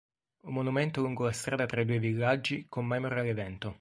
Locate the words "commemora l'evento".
2.67-3.69